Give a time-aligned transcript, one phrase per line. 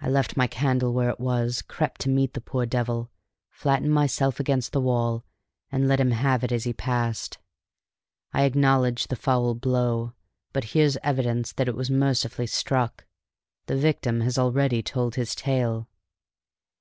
[0.00, 3.10] I left my candle where it was, crept to meet the poor devil,
[3.50, 5.24] flattened myself against the wall,
[5.72, 7.38] and let him have it as he passed.
[8.32, 10.12] I acknowledge the foul blow,
[10.52, 13.04] but here's evidence that it was mercifully struck.
[13.66, 15.88] The victim has already told his tale."